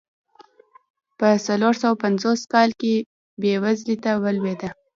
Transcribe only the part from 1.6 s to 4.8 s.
سوه پنځوس کال کې بېوزلۍ ته ولوېده.